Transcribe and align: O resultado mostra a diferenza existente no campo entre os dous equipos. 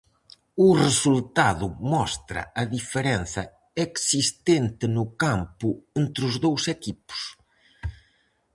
O 0.67 0.69
resultado 0.85 1.65
mostra 1.93 2.41
a 2.61 2.63
diferenza 2.75 3.41
existente 3.85 4.83
no 4.95 5.05
campo 5.23 5.69
entre 6.01 6.23
os 6.29 6.35
dous 6.45 6.63
equipos. 6.75 7.21